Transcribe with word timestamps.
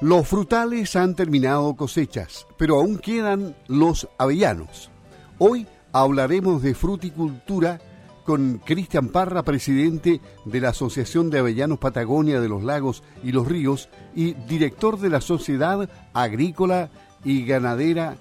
Los 0.00 0.28
frutales 0.28 0.94
han 0.94 1.16
terminado 1.16 1.74
cosechas, 1.74 2.46
pero 2.56 2.76
aún 2.76 2.98
quedan 2.98 3.56
los 3.66 4.08
avellanos. 4.16 4.90
Hoy 5.38 5.66
hablaremos 5.92 6.62
de 6.62 6.76
fruticultura 6.76 7.80
con 8.24 8.60
Cristian 8.64 9.08
Parra, 9.08 9.42
presidente 9.42 10.20
de 10.44 10.60
la 10.60 10.68
Asociación 10.68 11.30
de 11.30 11.40
Avellanos 11.40 11.80
Patagonia 11.80 12.40
de 12.40 12.48
los 12.48 12.62
Lagos 12.62 13.02
y 13.24 13.32
los 13.32 13.48
Ríos 13.48 13.88
y 14.14 14.34
director 14.34 15.00
de 15.00 15.08
la 15.08 15.20
Sociedad 15.20 15.90
Agrícola 16.12 16.90
y 17.24 17.44
Ganadera 17.44 18.18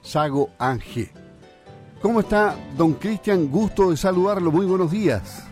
Sago 0.00 0.48
Ángel. 0.58 1.10
¿Cómo 2.00 2.20
está, 2.20 2.56
don 2.78 2.94
Cristian? 2.94 3.48
Gusto 3.50 3.90
de 3.90 3.98
saludarlo. 3.98 4.50
Muy 4.50 4.64
buenos 4.64 4.90
días. 4.90 5.49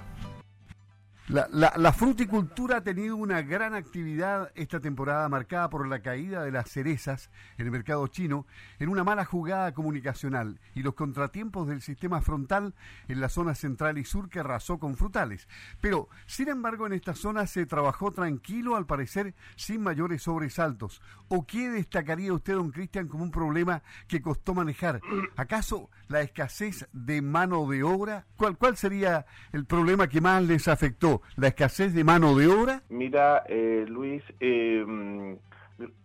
La, 1.28 1.92
fruticultura 1.92 2.78
ha 2.78 2.80
tenido 2.80 3.14
una 3.14 3.42
gran 3.42 3.74
actividad 3.74 4.50
esta 4.54 4.80
temporada 4.80 5.28
marcada 5.28 5.68
por 5.68 5.86
la 5.86 6.00
caída 6.00 6.42
de 6.42 6.50
las 6.50 6.70
cerezas 6.70 7.28
en 7.58 7.66
el 7.66 7.70
mercado 7.70 8.06
chino 8.06 8.46
en 8.78 8.88
una 8.88 9.04
mala 9.04 9.26
jugada 9.26 9.74
comunicacional 9.74 10.58
y 10.74 10.82
los 10.82 10.94
contratiempos 10.94 11.68
del 11.68 11.82
sistema 11.82 12.22
frontal 12.22 12.72
en 13.08 13.20
la 13.20 13.28
zona 13.28 13.54
central 13.54 13.98
y 13.98 14.06
sur 14.06 14.30
que 14.30 14.40
arrasó 14.40 14.78
con 14.78 14.96
frutales. 14.96 15.48
Pero, 15.82 16.08
sin 16.24 16.48
embargo, 16.48 16.86
en 16.86 16.94
esta 16.94 17.14
zona 17.14 17.46
se 17.46 17.66
trabajó 17.66 18.10
tranquilo, 18.10 18.74
al 18.74 18.86
parecer 18.86 19.34
sin 19.54 19.82
mayores 19.82 20.22
sobresaltos. 20.22 21.02
¿O 21.28 21.46
qué 21.46 21.68
destacaría 21.68 22.32
usted, 22.32 22.54
don 22.54 22.70
Cristian, 22.70 23.06
como 23.06 23.24
un 23.24 23.30
problema 23.30 23.82
que 24.06 24.22
costó 24.22 24.54
manejar? 24.54 25.02
¿Acaso 25.36 25.90
la 26.08 26.22
escasez 26.22 26.88
de 26.94 27.20
mano 27.20 27.68
de 27.68 27.82
obra? 27.82 28.24
¿Cuál, 28.38 28.56
cuál 28.56 28.78
sería 28.78 29.26
el 29.52 29.66
problema 29.66 30.08
que 30.08 30.22
más 30.22 30.42
les 30.42 30.68
afectó? 30.68 31.17
La 31.36 31.48
escasez 31.48 31.94
de 31.94 32.04
mano 32.04 32.36
de 32.36 32.48
obra? 32.48 32.82
Mira, 32.88 33.44
eh, 33.48 33.84
Luis, 33.88 34.22
eh, 34.40 34.84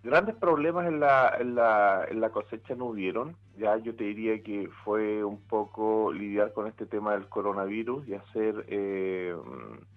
grandes 0.03 0.35
problemas 0.35 0.87
en 0.87 0.99
la, 0.99 1.35
en, 1.39 1.55
la, 1.55 2.05
en 2.09 2.21
la 2.21 2.29
cosecha 2.29 2.75
no 2.75 2.85
hubieron. 2.85 3.35
Ya 3.57 3.77
yo 3.77 3.95
te 3.95 4.03
diría 4.03 4.41
que 4.43 4.69
fue 4.83 5.23
un 5.23 5.39
poco 5.39 6.11
lidiar 6.11 6.53
con 6.53 6.67
este 6.67 6.85
tema 6.85 7.13
del 7.13 7.27
coronavirus 7.27 8.07
y 8.07 8.13
hacer 8.15 8.65
eh, 8.67 9.35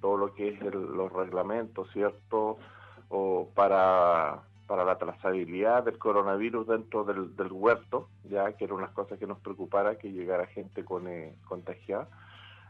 todo 0.00 0.16
lo 0.16 0.34
que 0.34 0.48
es 0.48 0.60
los 0.62 1.12
reglamentos, 1.12 1.90
¿cierto? 1.92 2.58
O 3.08 3.48
para, 3.54 4.42
para 4.66 4.84
la 4.84 4.98
trazabilidad 4.98 5.84
del 5.84 5.98
coronavirus 5.98 6.66
dentro 6.66 7.04
del, 7.04 7.52
huerto, 7.52 8.08
ya 8.24 8.52
que 8.52 8.64
era 8.64 8.74
una 8.74 8.88
cosa 8.88 9.16
que 9.16 9.26
nos 9.26 9.38
preocupara 9.38 9.96
que 9.96 10.12
llegara 10.12 10.46
gente 10.46 10.84
con 10.84 11.08
eh, 11.08 11.36
contagiada 11.46 12.08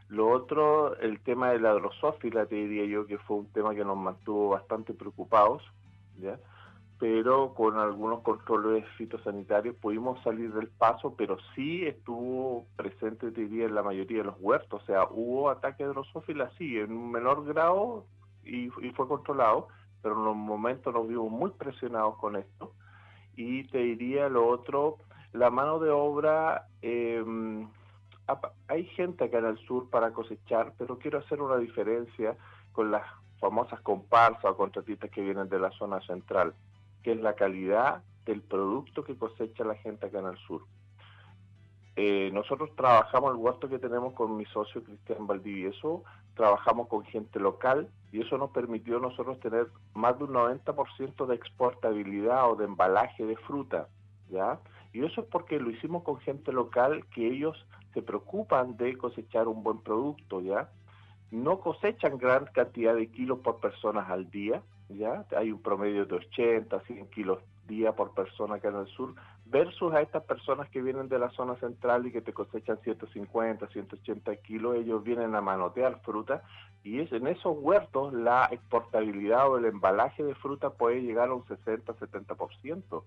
lo 0.08 0.28
otro, 0.28 0.96
el 0.98 1.20
tema 1.20 1.50
de 1.50 1.58
la 1.58 1.72
drosófila, 1.72 2.46
te 2.46 2.54
diría 2.54 2.84
yo 2.84 3.06
que 3.06 3.18
fue 3.18 3.38
un 3.38 3.52
tema 3.52 3.74
que 3.74 3.84
nos 3.84 3.96
mantuvo 3.96 4.50
bastante 4.50 4.94
preocupados, 4.94 5.62
¿ya? 6.18 6.38
pero 6.98 7.52
con 7.54 7.78
algunos 7.78 8.22
controles 8.22 8.86
fitosanitarios 8.96 9.74
pudimos 9.76 10.22
salir 10.22 10.52
del 10.54 10.68
paso, 10.68 11.14
pero 11.16 11.36
sí 11.54 11.84
estuvo 11.84 12.66
presente, 12.76 13.30
te 13.32 13.42
diría, 13.42 13.66
en 13.66 13.74
la 13.74 13.82
mayoría 13.82 14.18
de 14.18 14.24
los 14.24 14.36
huertos. 14.38 14.82
O 14.82 14.86
sea, 14.86 15.06
hubo 15.10 15.50
ataque 15.50 15.84
de 15.84 15.90
drosófila, 15.90 16.50
sí, 16.56 16.78
en 16.78 16.92
un 16.92 17.10
menor 17.10 17.44
grado 17.44 18.06
y, 18.44 18.70
fue 18.70 19.08
controlado, 19.08 19.68
pero 20.02 20.16
en 20.16 20.24
los 20.24 20.36
momentos 20.36 20.94
nos 20.94 21.06
vimos 21.06 21.30
muy 21.30 21.50
presionados 21.50 22.16
con 22.16 22.36
esto. 22.36 22.72
Y 23.36 23.64
te 23.64 23.78
diría 23.78 24.28
lo 24.30 24.46
otro, 24.48 24.98
la 25.32 25.50
mano 25.50 25.78
de 25.78 25.90
obra... 25.90 26.68
Eh, 26.80 27.22
hay 28.68 28.84
gente 28.86 29.24
acá 29.24 29.38
en 29.38 29.46
el 29.46 29.58
sur 29.66 29.88
para 29.90 30.12
cosechar, 30.12 30.72
pero 30.78 30.98
quiero 30.98 31.18
hacer 31.18 31.40
una 31.40 31.56
diferencia 31.56 32.36
con 32.72 32.90
las 32.90 33.04
famosas 33.38 33.80
comparsas 33.80 34.44
o 34.44 34.56
contratistas 34.56 35.10
que 35.10 35.22
vienen 35.22 35.48
de 35.48 35.58
la 35.58 35.70
zona 35.72 36.00
central, 36.02 36.54
que 37.02 37.12
es 37.12 37.20
la 37.20 37.34
calidad 37.34 38.02
del 38.24 38.42
producto 38.42 39.04
que 39.04 39.16
cosecha 39.16 39.64
la 39.64 39.76
gente 39.76 40.06
acá 40.06 40.18
en 40.18 40.26
el 40.26 40.38
sur. 40.38 40.62
Eh, 41.94 42.30
nosotros 42.32 42.70
trabajamos 42.76 43.30
el 43.30 43.36
huerto 43.36 43.68
que 43.70 43.78
tenemos 43.78 44.12
con 44.12 44.36
mi 44.36 44.44
socio 44.46 44.84
Cristian 44.84 45.26
Valdivieso, 45.26 46.04
trabajamos 46.34 46.88
con 46.88 47.04
gente 47.04 47.40
local 47.40 47.88
y 48.12 48.20
eso 48.20 48.36
nos 48.36 48.50
permitió 48.50 48.98
nosotros 48.98 49.40
tener 49.40 49.68
más 49.94 50.18
de 50.18 50.24
un 50.24 50.34
90% 50.34 51.26
de 51.26 51.34
exportabilidad 51.34 52.50
o 52.50 52.56
de 52.56 52.66
embalaje 52.66 53.24
de 53.24 53.36
fruta, 53.36 53.88
¿ya? 54.28 54.60
Y 54.92 55.04
eso 55.04 55.22
es 55.22 55.26
porque 55.28 55.58
lo 55.58 55.70
hicimos 55.70 56.02
con 56.02 56.18
gente 56.18 56.52
local 56.52 57.06
que 57.14 57.26
ellos 57.26 57.56
se 57.96 58.02
preocupan 58.02 58.76
de 58.76 58.94
cosechar 58.98 59.48
un 59.48 59.62
buen 59.62 59.78
producto, 59.78 60.42
¿ya? 60.42 60.68
No 61.30 61.60
cosechan 61.60 62.18
gran 62.18 62.44
cantidad 62.52 62.94
de 62.94 63.06
kilos 63.06 63.38
por 63.38 63.58
personas 63.58 64.10
al 64.10 64.30
día, 64.30 64.60
¿ya? 64.90 65.24
Hay 65.34 65.50
un 65.50 65.62
promedio 65.62 66.04
de 66.04 66.16
80, 66.16 66.78
100 66.80 67.06
kilos 67.08 67.38
día 67.66 67.92
por 67.92 68.12
persona 68.12 68.56
acá 68.56 68.68
en 68.68 68.76
el 68.76 68.86
sur, 68.88 69.14
versus 69.46 69.94
a 69.94 70.02
estas 70.02 70.24
personas 70.24 70.68
que 70.68 70.82
vienen 70.82 71.08
de 71.08 71.18
la 71.18 71.30
zona 71.30 71.56
central 71.56 72.06
y 72.06 72.12
que 72.12 72.20
te 72.20 72.34
cosechan 72.34 72.78
150, 72.84 73.66
180 73.66 74.36
kilos, 74.42 74.76
ellos 74.76 75.02
vienen 75.02 75.34
a 75.34 75.40
manotear 75.40 75.98
fruta 76.02 76.42
y 76.84 77.00
es 77.00 77.10
en 77.12 77.26
esos 77.28 77.56
huertos 77.58 78.12
la 78.12 78.46
exportabilidad 78.52 79.50
o 79.50 79.56
el 79.56 79.64
embalaje 79.64 80.22
de 80.22 80.34
fruta 80.34 80.68
puede 80.68 81.00
llegar 81.00 81.30
a 81.30 81.34
un 81.34 81.46
60, 81.46 81.94
70%. 81.94 83.02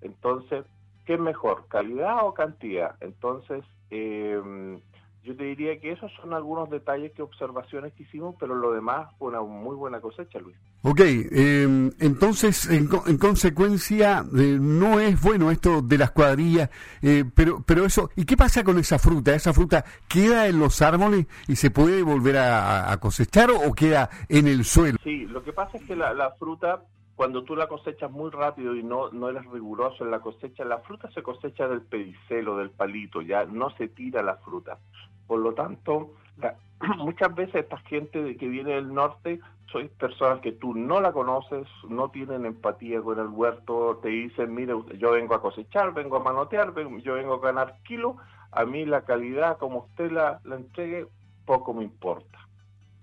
Entonces, 0.00 0.66
¿qué 1.04 1.14
es 1.14 1.20
mejor, 1.20 1.68
calidad 1.68 2.26
o 2.26 2.34
cantidad? 2.34 2.96
Entonces, 3.00 3.64
eh, 3.94 4.80
yo 5.24 5.34
te 5.34 5.44
diría 5.44 5.80
que 5.80 5.92
esos 5.92 6.12
son 6.20 6.34
algunos 6.34 6.68
detalles 6.68 7.12
que 7.12 7.22
observaciones 7.22 7.94
que 7.94 8.02
hicimos, 8.02 8.34
pero 8.38 8.54
lo 8.54 8.72
demás 8.72 9.08
fue 9.18 9.28
una 9.28 9.40
muy 9.40 9.74
buena 9.74 9.98
cosecha, 10.00 10.38
Luis. 10.38 10.54
Ok, 10.82 11.00
em, 11.00 11.90
entonces 11.98 12.68
en, 12.68 12.88
consecuencia 13.16 14.22
eh, 14.36 14.58
no 14.60 15.00
es 15.00 15.18
bueno 15.22 15.50
esto 15.50 15.80
de 15.80 15.96
las 15.96 16.10
cuadrillas, 16.10 16.68
eh, 17.00 17.24
pero 17.34 17.62
pero 17.66 17.86
eso, 17.86 18.10
¿y 18.16 18.26
qué 18.26 18.36
pasa 18.36 18.62
con 18.64 18.78
esa 18.78 18.98
fruta? 18.98 19.34
¿Esa 19.34 19.54
fruta 19.54 19.82
queda 20.08 20.46
en 20.46 20.58
los 20.58 20.82
árboles 20.82 21.26
y 21.48 21.56
se 21.56 21.70
puede 21.70 22.02
volver 22.02 22.36
a, 22.36 22.94
cosechar 23.00 23.50
o, 23.50 23.72
queda 23.72 24.10
en 24.28 24.46
el 24.46 24.64
suelo? 24.64 24.98
Sí, 25.02 25.24
lo 25.24 25.42
que 25.42 25.54
pasa 25.54 25.78
es 25.78 25.84
que 25.84 25.96
la, 25.96 26.12
la 26.12 26.32
fruta 26.32 26.84
cuando 27.16 27.44
tú 27.44 27.54
la 27.54 27.68
cosechas 27.68 28.10
muy 28.10 28.30
rápido 28.30 28.74
y 28.74 28.82
no, 28.82 29.10
no 29.10 29.28
eres 29.28 29.44
riguroso 29.46 30.04
en 30.04 30.10
la 30.10 30.20
cosecha, 30.20 30.64
la 30.64 30.78
fruta 30.78 31.10
se 31.12 31.22
cosecha 31.22 31.68
del 31.68 31.82
pedicelo, 31.82 32.56
del 32.56 32.70
palito, 32.70 33.22
ya 33.22 33.44
no 33.44 33.70
se 33.76 33.88
tira 33.88 34.22
la 34.22 34.36
fruta. 34.36 34.78
Por 35.26 35.40
lo 35.40 35.54
tanto, 35.54 36.10
muchas 36.98 37.34
veces 37.34 37.56
esta 37.56 37.78
gente 37.78 38.36
que 38.36 38.48
viene 38.48 38.72
del 38.72 38.92
norte 38.92 39.40
son 39.70 39.88
personas 39.98 40.40
que 40.40 40.52
tú 40.52 40.74
no 40.74 41.00
la 41.00 41.12
conoces, 41.12 41.66
no 41.88 42.10
tienen 42.10 42.46
empatía 42.46 43.00
con 43.00 43.18
el 43.18 43.28
huerto, 43.28 43.98
te 44.02 44.08
dicen, 44.08 44.54
mire, 44.54 44.74
yo 44.98 45.12
vengo 45.12 45.34
a 45.34 45.40
cosechar, 45.40 45.94
vengo 45.94 46.16
a 46.16 46.22
manotear, 46.22 46.74
yo 47.00 47.14
vengo 47.14 47.34
a 47.34 47.40
ganar 47.40 47.78
kilo, 47.84 48.16
a 48.50 48.64
mí 48.64 48.84
la 48.86 49.02
calidad 49.02 49.58
como 49.58 49.86
usted 49.86 50.10
la, 50.10 50.40
la 50.44 50.56
entregue, 50.56 51.06
poco 51.44 51.74
me 51.74 51.84
importa. 51.84 52.38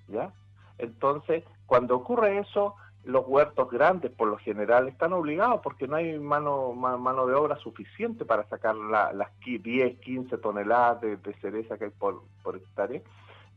¿Ya? 0.08 0.34
Entonces, 0.78 1.44
cuando 1.66 1.96
ocurre 1.96 2.40
eso, 2.40 2.76
los 3.04 3.26
huertos 3.28 3.70
grandes 3.72 4.12
por 4.12 4.28
lo 4.28 4.38
general 4.38 4.88
están 4.88 5.14
obligados 5.14 5.62
porque 5.64 5.88
no 5.88 5.96
hay 5.96 6.20
mano, 6.20 6.74
mano 6.74 7.26
de 7.26 7.34
obra 7.34 7.56
suficiente 7.58 8.26
para 8.26 8.48
sacar 8.48 8.76
las 8.76 9.30
10, 9.44 10.00
15 10.00 10.38
toneladas 10.38 11.02
de, 11.02 11.34
cereza 11.42 11.78
que 11.78 11.86
hay 11.86 11.92
por, 11.92 12.22
por 12.44 12.56
hectárea. 12.56 13.02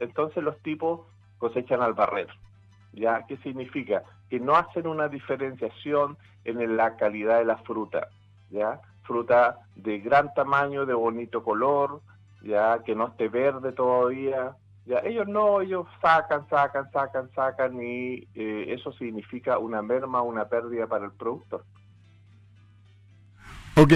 Entonces 0.00 0.42
los 0.42 0.58
tipos 0.60 1.00
cosechan 1.38 1.82
al 1.82 1.94
barrer. 1.94 2.28
¿Ya? 2.92 3.26
¿Qué 3.26 3.36
significa? 3.38 4.04
Que 4.30 4.40
no 4.40 4.54
hacen 4.56 4.86
una 4.86 5.08
diferenciación 5.08 6.16
en 6.44 6.76
la 6.76 6.96
calidad 6.96 7.38
de 7.38 7.44
la 7.44 7.58
fruta. 7.58 8.08
¿Ya? 8.50 8.80
Fruta 9.02 9.58
de 9.74 9.98
gran 9.98 10.32
tamaño, 10.32 10.86
de 10.86 10.94
bonito 10.94 11.42
color, 11.42 12.00
ya 12.42 12.82
que 12.82 12.94
no 12.94 13.08
esté 13.08 13.28
verde 13.28 13.72
todavía, 13.72 14.56
ya, 14.86 14.98
ellos 14.98 15.26
no, 15.26 15.62
ellos 15.62 15.86
sacan, 16.02 16.46
sacan, 16.48 16.90
sacan, 16.92 17.30
sacan 17.34 17.82
y 17.82 18.28
eh, 18.34 18.66
eso 18.68 18.92
significa 18.92 19.58
una 19.58 19.80
merma, 19.80 20.22
una 20.22 20.46
pérdida 20.46 20.86
para 20.86 21.06
el 21.06 21.12
productor. 21.12 21.64
Ok, 23.76 23.92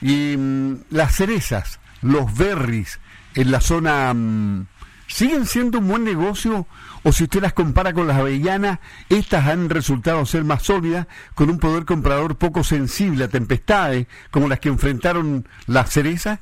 y 0.00 0.36
mm, 0.36 0.84
las 0.90 1.14
cerezas, 1.16 1.80
los 2.02 2.36
berries 2.36 3.00
en 3.34 3.50
la 3.50 3.60
zona, 3.60 4.12
mm, 4.12 4.66
¿siguen 5.06 5.46
siendo 5.46 5.78
un 5.78 5.88
buen 5.88 6.04
negocio? 6.04 6.66
O 7.04 7.12
si 7.12 7.24
usted 7.24 7.40
las 7.40 7.52
compara 7.52 7.92
con 7.92 8.06
las 8.06 8.18
avellanas, 8.18 8.80
estas 9.08 9.46
han 9.46 9.70
resultado 9.70 10.26
ser 10.26 10.44
más 10.44 10.62
sólidas, 10.64 11.06
con 11.34 11.50
un 11.50 11.58
poder 11.58 11.84
comprador 11.84 12.36
poco 12.36 12.62
sensible 12.62 13.24
a 13.24 13.28
tempestades, 13.28 14.06
como 14.30 14.48
las 14.48 14.60
que 14.60 14.68
enfrentaron 14.68 15.48
las 15.66 15.90
cerezas. 15.90 16.40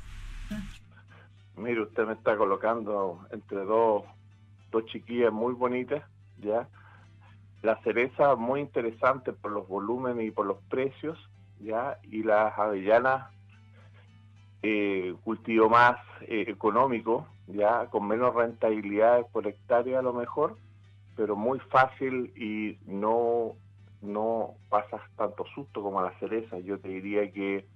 Mire, 1.60 1.82
usted 1.82 2.06
me 2.06 2.14
está 2.14 2.36
colocando 2.36 3.20
entre 3.30 3.64
dos, 3.64 4.04
dos 4.70 4.84
chiquillas 4.86 5.32
muy 5.32 5.52
bonitas, 5.52 6.02
¿ya? 6.38 6.68
La 7.62 7.76
cereza 7.82 8.34
muy 8.36 8.60
interesante 8.60 9.32
por 9.32 9.52
los 9.52 9.68
volúmenes 9.68 10.26
y 10.26 10.30
por 10.30 10.46
los 10.46 10.56
precios, 10.70 11.18
¿ya? 11.60 11.98
Y 12.04 12.22
las 12.22 12.58
avellanas, 12.58 13.30
eh, 14.62 15.14
cultivo 15.22 15.68
más 15.68 15.98
eh, 16.22 16.46
económico, 16.48 17.26
¿ya? 17.46 17.86
Con 17.86 18.08
menos 18.08 18.34
rentabilidad 18.34 19.26
por 19.30 19.46
hectárea 19.46 19.98
a 19.98 20.02
lo 20.02 20.14
mejor, 20.14 20.56
pero 21.14 21.36
muy 21.36 21.58
fácil 21.60 22.32
y 22.36 22.78
no 22.86 23.54
no 24.02 24.54
pasas 24.70 25.02
tanto 25.16 25.44
susto 25.54 25.82
como 25.82 26.00
a 26.00 26.04
las 26.04 26.18
cerezas. 26.18 26.64
Yo 26.64 26.78
te 26.78 26.88
diría 26.88 27.30
que 27.30 27.66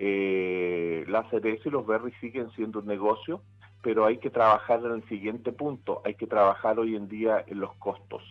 eh, 0.00 1.04
la 1.08 1.28
cereza 1.28 1.68
y 1.68 1.72
los 1.72 1.84
berries 1.84 2.14
siguen 2.20 2.50
siendo 2.52 2.78
un 2.78 2.86
negocio, 2.86 3.42
pero 3.82 4.06
hay 4.06 4.18
que 4.18 4.30
trabajar 4.30 4.80
en 4.84 4.92
el 4.92 5.08
siguiente 5.08 5.52
punto, 5.52 6.02
hay 6.04 6.14
que 6.14 6.28
trabajar 6.28 6.78
hoy 6.78 6.94
en 6.94 7.08
día 7.08 7.44
en 7.48 7.58
los 7.58 7.74
costos, 7.74 8.22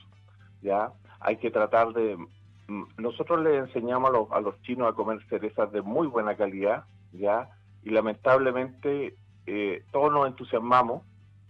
¿ya? 0.62 0.94
Hay 1.20 1.38
que 1.38 1.52
tratar 1.52 1.92
de... 1.92 2.18
Mm, 2.68 2.84
nosotros 2.98 3.42
le 3.44 3.58
enseñamos 3.58 4.10
a 4.10 4.14
los, 4.14 4.32
a 4.32 4.40
los 4.40 4.62
chinos 4.62 4.90
a 4.90 4.96
comer 4.96 5.22
cerezas 5.28 5.70
de 5.74 5.82
muy 5.82 6.08
buena 6.08 6.38
calidad, 6.38 6.86
¿ya? 7.12 7.50
Y 7.84 7.90
lamentablemente 7.90 9.16
eh, 9.46 9.84
todos 9.92 10.12
nos 10.12 10.28
entusiasmamos, 10.28 11.04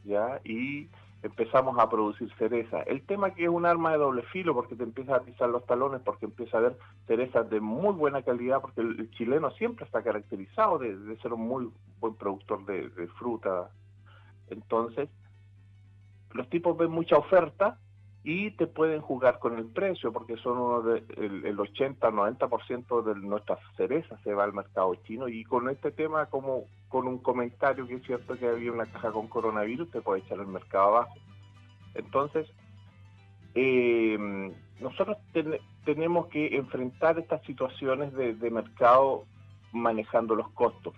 ¿ya? 0.03 0.41
Y 0.43 0.89
empezamos 1.23 1.77
a 1.79 1.89
producir 1.89 2.31
cereza. 2.37 2.81
El 2.81 3.01
tema 3.03 3.33
que 3.33 3.43
es 3.43 3.49
un 3.49 3.65
arma 3.65 3.91
de 3.91 3.97
doble 3.97 4.21
filo 4.23 4.53
porque 4.53 4.75
te 4.75 4.83
empieza 4.83 5.15
a 5.15 5.21
pisar 5.21 5.49
los 5.49 5.65
talones, 5.65 6.01
porque 6.01 6.25
empieza 6.25 6.57
a 6.57 6.59
haber 6.61 6.77
cerezas 7.07 7.49
de 7.49 7.59
muy 7.59 7.93
buena 7.93 8.21
calidad, 8.21 8.61
porque 8.61 8.81
el, 8.81 9.09
chileno 9.11 9.51
siempre 9.51 9.85
está 9.85 10.03
caracterizado 10.03 10.77
de, 10.77 11.17
ser 11.21 11.33
un 11.33 11.47
muy 11.47 11.69
buen 11.99 12.15
productor 12.15 12.65
de, 12.65 12.89
fruta. 13.17 13.69
Entonces, 14.49 15.09
los 16.33 16.47
tipos 16.49 16.77
ven 16.77 16.91
mucha 16.91 17.17
oferta 17.17 17.79
y 18.23 18.51
te 18.51 18.67
pueden 18.67 19.01
jugar 19.01 19.39
con 19.39 19.57
el 19.57 19.65
precio, 19.65 20.11
porque 20.11 20.37
son 20.37 20.57
uno 20.57 20.81
de, 20.81 21.03
el, 21.17 21.45
el 21.45 21.57
80-90% 21.57 23.03
de 23.03 23.15
nuestras 23.15 23.59
cerezas 23.75 24.21
se 24.21 24.33
va 24.33 24.43
al 24.43 24.53
mercado 24.53 24.93
chino 24.95 25.27
y 25.27 25.43
con 25.45 25.69
este 25.69 25.91
tema 25.91 26.27
como 26.27 26.65
con 26.89 27.07
un 27.07 27.17
comentario 27.19 27.87
que 27.87 27.95
es 27.95 28.03
cierto 28.03 28.37
que 28.37 28.47
había 28.47 28.71
una 28.71 28.85
caja 28.85 29.11
con 29.11 29.27
coronavirus, 29.27 29.91
te 29.91 30.01
puede 30.01 30.21
echar 30.21 30.39
el 30.39 30.47
mercado 30.47 30.87
abajo. 30.87 31.15
Entonces, 31.93 32.47
eh, 33.55 34.53
nosotros 34.79 35.17
tenemos 35.83 36.27
que 36.27 36.55
enfrentar 36.55 37.17
estas 37.17 37.41
situaciones 37.43 38.13
de, 38.13 38.35
de, 38.35 38.51
mercado 38.51 39.25
manejando 39.71 40.35
los 40.35 40.49
costos, 40.49 40.93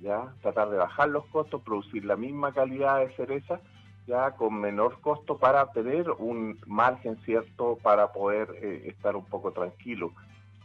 ya 0.00 0.32
tratar 0.42 0.70
de 0.70 0.78
bajar 0.78 1.08
los 1.08 1.26
costos, 1.26 1.62
producir 1.62 2.04
la 2.04 2.16
misma 2.16 2.52
calidad 2.52 3.00
de 3.00 3.14
cereza 3.16 3.60
ya 4.06 4.32
con 4.32 4.60
menor 4.60 5.00
costo 5.00 5.38
para 5.38 5.70
tener 5.72 6.10
un 6.10 6.58
margen 6.66 7.16
cierto 7.24 7.78
para 7.82 8.12
poder 8.12 8.54
eh, 8.62 8.82
estar 8.86 9.16
un 9.16 9.24
poco 9.24 9.52
tranquilo 9.52 10.12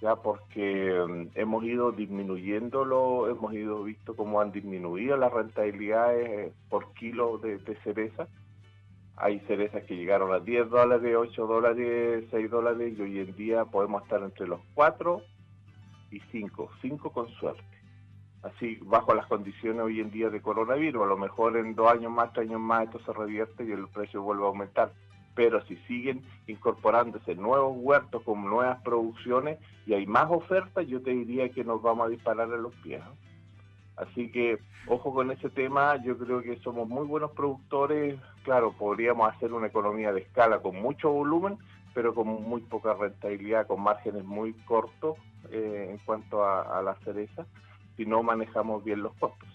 ya 0.02 0.16
porque 0.16 1.04
mm, 1.08 1.38
hemos 1.38 1.64
ido 1.64 1.92
disminuyéndolo, 1.92 3.30
hemos 3.30 3.54
ido 3.54 3.84
visto 3.84 4.16
cómo 4.16 4.42
han 4.42 4.52
disminuido 4.52 5.18
las 5.18 5.32
rentabilidades 5.32 6.30
eh, 6.30 6.54
por 6.70 6.94
kilo 6.94 7.38
de, 7.38 7.60
cereza. 7.84 8.28
Hay 9.18 9.40
cerezas 9.42 9.84
que 9.84 9.98
llegaron 9.98 10.32
a 10.32 10.40
10 10.40 10.70
dólares, 10.70 11.16
8 11.18 11.48
dólares, 11.48 12.26
6 12.32 12.50
dólares 12.50 12.98
y 12.98 13.02
hoy 13.02 13.20
en 13.20 13.36
día 13.36 13.66
podemos 13.66 14.04
estar 14.04 14.22
entre 14.24 14.48
los 14.48 14.62
4 14.76 15.22
y 16.12 16.22
5, 16.32 16.70
5 16.82 17.12
con 17.12 17.28
suerte. 17.32 17.64
Así, 18.42 18.80
bajo 18.84 19.14
las 19.14 19.28
condiciones 19.28 19.82
hoy 19.82 20.00
en 20.00 20.12
día 20.12 20.30
de 20.30 20.42
coronavirus, 20.42 21.04
a 21.04 21.08
lo 21.08 21.18
mejor 21.18 21.58
en 21.58 21.76
dos 21.76 21.92
años 21.92 22.10
más, 22.10 22.32
tres 22.32 22.48
años 22.48 22.62
más 22.62 22.86
esto 22.86 23.00
se 23.00 23.12
revierte 23.12 23.66
y 23.66 23.72
el 23.74 23.90
precio 23.90 24.22
vuelve 24.22 24.44
a 24.44 24.48
aumentar 24.48 24.94
pero 25.40 25.64
si 25.68 25.78
siguen 25.88 26.22
incorporándose 26.48 27.34
nuevos 27.34 27.78
huertos 27.80 28.22
con 28.24 28.44
nuevas 28.44 28.82
producciones 28.82 29.58
y 29.86 29.94
hay 29.94 30.06
más 30.06 30.30
ofertas, 30.30 30.86
yo 30.86 31.02
te 31.02 31.12
diría 31.12 31.48
que 31.48 31.64
nos 31.64 31.82
vamos 31.82 32.08
a 32.08 32.10
disparar 32.10 32.50
en 32.52 32.62
los 32.62 32.74
pies. 32.84 33.02
Así 33.96 34.30
que 34.34 34.60
ojo 34.88 35.14
con 35.14 35.32
ese 35.32 35.50
tema, 35.50 35.96
yo 36.04 36.18
creo 36.18 36.42
que 36.42 36.58
somos 36.58 36.90
muy 36.90 37.08
buenos 37.08 37.32
productores, 37.32 38.20
claro, 38.44 38.74
podríamos 38.74 39.34
hacer 39.34 39.54
una 39.54 39.68
economía 39.68 40.12
de 40.12 40.20
escala 40.20 40.60
con 40.60 40.76
mucho 40.76 41.10
volumen, 41.10 41.58
pero 41.94 42.14
con 42.14 42.28
muy 42.28 42.60
poca 42.60 42.94
rentabilidad, 42.96 43.66
con 43.66 43.82
márgenes 43.82 44.26
muy 44.26 44.52
cortos 44.66 45.16
eh, 45.52 45.88
en 45.92 46.00
cuanto 46.00 46.44
a 46.44 46.82
la 46.82 46.96
cereza, 47.06 47.46
si 47.96 48.06
no 48.06 48.24
manejamos 48.24 48.84
bien 48.84 49.04
los 49.04 49.14
costos. 49.14 49.49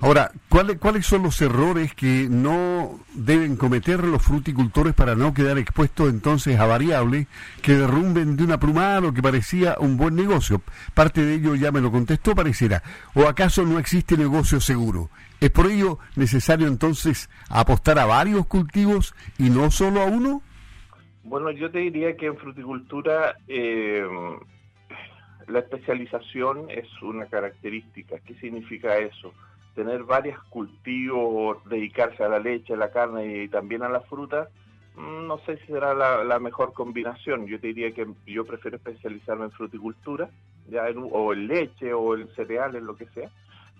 Ahora, 0.00 0.30
¿cuáles, 0.48 0.78
¿cuáles 0.78 1.06
son 1.06 1.24
los 1.24 1.42
errores 1.42 1.92
que 1.92 2.28
no 2.30 3.00
deben 3.14 3.56
cometer 3.56 4.04
los 4.04 4.22
fruticultores 4.22 4.94
para 4.94 5.16
no 5.16 5.34
quedar 5.34 5.58
expuestos 5.58 6.08
entonces 6.08 6.60
a 6.60 6.66
variables 6.66 7.26
que 7.62 7.72
derrumben 7.72 8.36
de 8.36 8.44
una 8.44 8.60
plumada 8.60 9.00
lo 9.00 9.12
que 9.12 9.22
parecía 9.22 9.76
un 9.80 9.96
buen 9.96 10.14
negocio? 10.14 10.62
Parte 10.94 11.22
de 11.22 11.34
ello 11.34 11.56
ya 11.56 11.72
me 11.72 11.80
lo 11.80 11.90
contestó, 11.90 12.36
pareciera. 12.36 12.80
¿O 13.14 13.26
acaso 13.26 13.64
no 13.64 13.80
existe 13.80 14.16
negocio 14.16 14.60
seguro? 14.60 15.10
¿Es 15.40 15.50
por 15.50 15.66
ello 15.66 15.98
necesario 16.14 16.68
entonces 16.68 17.28
apostar 17.48 17.98
a 17.98 18.06
varios 18.06 18.46
cultivos 18.46 19.16
y 19.36 19.50
no 19.50 19.72
solo 19.72 20.02
a 20.02 20.04
uno? 20.04 20.42
Bueno, 21.24 21.50
yo 21.50 21.72
te 21.72 21.80
diría 21.80 22.16
que 22.16 22.26
en 22.26 22.36
fruticultura 22.36 23.36
eh, 23.48 24.06
la 25.48 25.58
especialización 25.58 26.70
es 26.70 26.86
una 27.02 27.26
característica. 27.26 28.20
¿Qué 28.20 28.34
significa 28.36 28.96
eso? 28.98 29.34
Tener 29.78 30.02
varios 30.02 30.42
cultivos, 30.48 31.58
dedicarse 31.66 32.24
a 32.24 32.28
la 32.28 32.40
leche, 32.40 32.74
a 32.74 32.76
la 32.76 32.90
carne 32.90 33.44
y 33.44 33.48
también 33.48 33.84
a 33.84 33.88
la 33.88 34.00
fruta, 34.00 34.48
mm, 34.96 35.28
no 35.28 35.38
sé 35.46 35.56
si 35.58 35.66
será 35.66 35.94
la, 35.94 36.38
mejor 36.40 36.72
combinación. 36.72 37.46
Yo 37.46 37.60
te 37.60 37.68
diría 37.68 37.92
que 37.92 38.04
yo 38.26 38.44
prefiero 38.44 38.76
especializarme 38.78 39.44
en 39.44 39.52
fruticultura, 39.52 40.30
ya 40.68 40.82
o 41.12 41.32
en 41.32 41.46
leche 41.46 41.94
o 41.94 42.16
en 42.16 42.26
cereales, 42.34 42.82
lo 42.82 42.96
que 42.96 43.06
sea, 43.10 43.30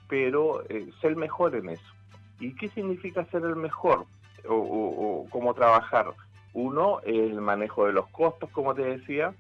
pero 0.09 0.63
eh, 0.69 0.89
ser 1.01 1.17
mejor 1.17 1.57
en 1.57 1.71
eso. 1.71 1.93
¿Y 2.39 2.55
qué 2.55 2.69
significa 2.69 3.25
ser 3.25 3.43
el 3.43 3.57
mejor? 3.57 4.07
O, 4.49 4.55
o 4.55 5.27
cómo 5.31 5.53
trabajar. 5.53 6.07
Uno, 6.53 7.01
el 7.01 7.41
manejo 7.41 7.87
de 7.87 7.93
los 7.93 8.07
costos, 8.11 8.51
como 8.51 8.73
te 8.77 8.83
decía, 8.83 9.35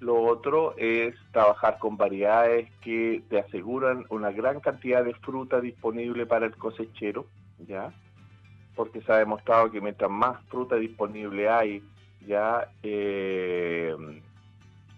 lo 0.00 0.22
otro 0.22 0.74
es 0.76 1.14
trabajar 1.32 1.78
con 1.78 1.96
variedades 1.96 2.70
que 2.80 3.22
te 3.28 3.38
aseguran 3.38 4.04
una 4.10 4.30
gran 4.30 4.60
cantidad 4.60 5.04
de 5.04 5.14
fruta 5.14 5.60
disponible 5.60 6.26
para 6.26 6.46
el 6.46 6.56
cosechero, 6.56 7.26
¿ya? 7.66 7.92
Porque 8.74 9.00
se 9.02 9.12
ha 9.12 9.16
demostrado 9.16 9.70
que 9.70 9.80
mientras 9.80 10.10
más 10.10 10.42
fruta 10.48 10.76
disponible 10.76 11.48
hay, 11.48 11.82
ya 12.26 12.68
eh, 12.82 13.94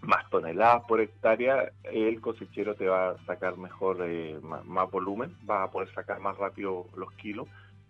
más 0.01 0.29
toneladas 0.29 0.83
por 0.87 1.01
hectárea, 1.01 1.71
el 1.83 2.19
cosechero 2.19 2.75
te 2.75 2.87
va 2.87 3.11
a 3.11 3.25
sacar 3.25 3.57
mejor, 3.57 3.97
eh, 4.01 4.39
más, 4.41 4.91
volumen, 4.91 5.35
va 5.49 5.63
a 5.63 5.71
poder 5.71 5.93
sacar 5.93 6.19
más 6.19 6.37
rápido 6.37 6.87
los 6.95 7.11
kilos 7.13 7.47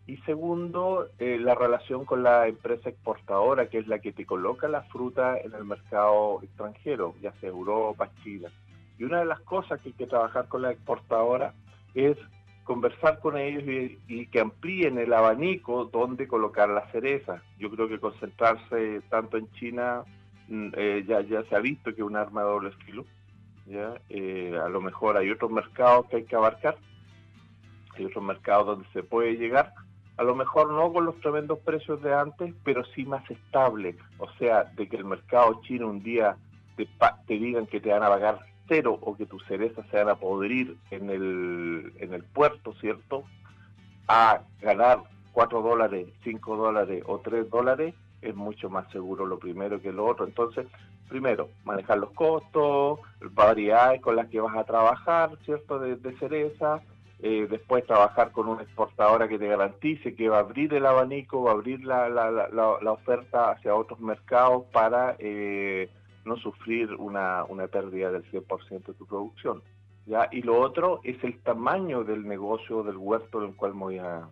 y 0.10 0.18
segundo, 0.26 1.08
eh, 1.20 1.38
la 1.40 1.54
relación 1.54 2.04
con 2.04 2.24
la 2.24 2.48
empresa 2.48 2.90
exportadora, 2.90 3.70
que 3.70 3.78
es 3.78 3.88
la 3.88 4.00
que 4.00 4.12
te 4.12 4.26
coloca 4.26 4.68
la 4.68 4.82
fruta 4.82 5.38
en 5.38 5.54
el 5.54 5.66
mercado 5.66 6.42
extranjero, 6.42 7.14
ya 7.22 7.32
sea 7.34 7.50
Europa, 7.50 8.10
China. 8.24 8.50
Y 8.98 9.04
una 9.04 9.20
de 9.20 9.26
las 9.26 9.40
cosas 9.42 9.80
que 9.80 9.90
hay 9.90 9.94
que 9.94 10.08
trabajar 10.08 10.48
con 10.48 10.64
la 10.64 10.72
exportadora 10.72 11.54
es 11.94 12.18
conversar 12.64 13.20
con 13.20 13.38
ellos 13.38 13.64
y, 14.08 14.26
que 14.26 14.40
amplíen 14.40 14.98
el 14.98 15.14
abanico 15.14 15.86
donde 15.86 16.28
colocar 16.28 16.70
la 16.70 16.90
cereza. 16.92 17.44
Yo 17.60 17.70
creo 17.70 17.88
que 17.88 18.00
concentrarse 18.00 19.02
tanto 19.12 19.38
en 19.38 19.52
China 19.52 20.06
mm, 20.48 20.70
eh, 20.76 21.06
ya, 21.08 21.22
ya 21.22 21.44
se 21.44 21.56
ha 21.56 21.60
visto 21.60 21.94
que 21.94 22.02
es 22.02 22.08
un 22.08 22.16
arma 22.16 22.42
de 22.42 22.48
doble 22.48 22.72
filo. 22.84 23.06
¿ya? 23.68 23.94
Eh, 24.10 24.60
a 24.60 24.70
lo 24.70 24.82
mejor 24.82 25.18
hay 25.18 25.30
otros 25.30 25.52
mercados 25.52 26.08
que 26.08 26.16
hay 26.16 26.24
que 26.24 26.36
abarcar, 26.36 26.78
hay 27.96 28.06
otros 28.06 28.24
mercados 28.24 28.66
donde 28.66 28.88
se 28.92 29.04
puede 29.04 29.34
llegar, 29.34 29.76
a 30.20 30.24
lo 30.24 30.36
mejor 30.36 30.70
no 30.70 30.92
con 30.92 31.06
los 31.06 31.18
tremendos 31.22 31.60
precios 31.60 32.02
de 32.02 32.14
antes, 32.14 32.54
pero 32.66 32.84
sí 32.94 33.06
más 33.06 33.24
estable. 33.32 33.96
O 34.18 34.30
sea, 34.32 34.66
de 34.66 34.90
que 34.90 34.98
el 34.98 35.06
mercado 35.06 35.62
chino 35.64 35.88
un 35.88 36.04
día 36.04 36.36
te, 36.76 36.90
te 37.26 37.36
digan 37.36 37.68
que 37.68 37.80
te 37.80 37.90
van 37.90 38.04
a 38.04 38.10
pagar 38.10 38.40
cero 38.68 39.00
o 39.00 39.16
que 39.16 39.26
tus 39.26 39.42
cerezas 39.46 39.86
se 39.90 39.96
van 39.96 40.10
a 40.10 40.16
podrir 40.16 40.76
en 40.92 41.10
el, 41.10 41.94
en 42.00 42.14
el 42.14 42.26
puerto, 42.26 42.74
¿cierto? 42.82 43.24
A 44.10 44.42
ganar 44.62 45.04
4 45.32 45.62
dólares, 45.62 46.10
5 46.26 46.58
dólares 46.58 47.02
o 47.08 47.20
3 47.20 47.50
dólares, 47.50 47.96
es 48.22 48.36
mucho 48.36 48.70
más 48.70 48.92
seguro 48.92 49.26
lo 49.26 49.40
primero 49.40 49.82
que 49.82 49.94
lo 49.94 50.06
otro. 50.06 50.26
Entonces, 50.26 50.68
primero, 51.08 51.48
manejar 51.64 51.98
los 51.98 52.12
costos, 52.12 53.00
variedades 53.22 54.02
con 54.02 54.18
las 54.18 54.28
que 54.28 54.42
vas 54.42 54.58
a 54.58 54.66
trabajar, 54.66 55.30
¿cierto? 55.46 55.80
De, 55.80 55.96
de 55.96 56.12
eh, 57.22 57.48
después 57.50 57.86
trabajar 57.86 58.32
con 58.32 58.48
una 58.48 58.64
exportadora 58.64 59.28
que 59.28 59.38
te 59.38 59.48
garantice 59.48 60.16
que 60.16 60.30
va 60.30 60.38
a 60.38 60.42
abrir 60.42 60.74
el 60.74 60.86
abanico, 60.86 61.44
va 61.44 61.52
a 61.52 61.54
abrir 61.56 61.84
la, 61.84 62.08
la, 62.08 62.32
la, 62.32 62.92
oferta 62.92 63.52
hacia 63.52 63.76
otros 63.76 64.00
mercados 64.00 64.66
para 64.72 65.18
eh, 65.20 65.90
no 66.24 66.38
sufrir 66.38 66.94
una, 66.94 67.44
una 67.44 67.68
pérdida 67.68 68.10
del 68.12 68.24
100% 68.32 68.86
de 68.86 68.94
tu 68.94 69.06
producción. 69.06 69.62
¿ya? 70.06 70.30
Y 70.32 70.44
lo 70.44 70.62
otro 70.62 71.02
es 71.04 71.22
el 71.26 71.38
tamaño 71.42 72.06
del 72.06 72.26
negocio, 72.26 72.84
del 72.84 72.96
huerto 72.96 73.44
en 73.44 73.50
el 73.50 73.56
cual 73.58 73.74
voy 73.74 73.98
a, 73.98 74.26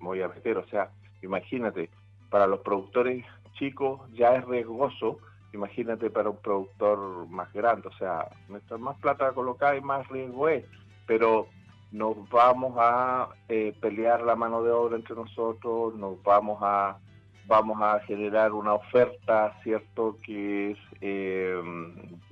voy 0.00 0.22
a 0.22 0.28
meter. 0.28 0.58
O 0.58 0.66
sea, 0.66 0.90
imagínate, 1.22 1.90
para 2.28 2.48
los 2.48 2.58
productores 2.60 3.24
chicos 3.52 4.00
ya 4.12 4.34
es 4.34 4.44
riesgoso, 4.44 5.18
imagínate 5.52 6.10
para 6.10 6.30
un 6.30 6.38
productor 6.38 7.28
más 7.28 7.52
grande. 7.52 7.86
O 7.86 7.96
sea, 7.98 8.28
mientras 8.48 8.80
más 8.80 8.98
plata 8.98 9.30
colocada 9.32 9.76
y 9.76 9.80
más 9.80 10.08
riesgo 10.08 10.48
es. 10.48 10.64
Pero 11.06 11.46
nos 11.92 12.28
vamos 12.30 12.74
a 12.78 13.28
eh, 13.48 13.74
pelear 13.80 14.22
la 14.22 14.36
mano 14.36 14.62
de 14.62 14.70
obra 14.70 14.96
entre 14.96 15.14
nosotros, 15.14 15.94
nos 15.94 16.22
vamos 16.22 16.58
a 16.62 16.98
vamos 17.46 17.80
a 17.80 18.00
generar 18.00 18.52
una 18.52 18.74
oferta, 18.74 19.56
¿cierto?, 19.62 20.16
que 20.24 20.72
es 20.72 20.78
eh, 21.00 21.54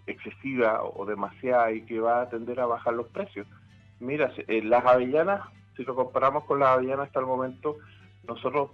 excesiva 0.07 0.83
o 0.83 1.07
demasiada 1.07 1.71
y 1.73 1.83
que 1.83 2.01
va 2.01 2.23
a 2.23 2.29
tender 2.29 2.61
a 2.61 2.67
bajar 2.67 2.95
los 2.95 3.07
precios. 3.09 3.47
Mira, 4.01 4.33
eh, 4.49 4.63
las 4.63 4.85
avellanas, 4.85 5.49
si 5.77 5.85
lo 5.85 5.95
comparamos 5.95 6.45
con 6.45 6.59
las 6.59 6.71
avellanas 6.71 7.07
hasta 7.07 7.21
el 7.21 7.27
momento, 7.27 7.77
nosotros, 8.27 8.71